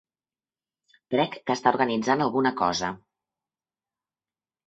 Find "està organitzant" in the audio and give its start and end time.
1.57-2.25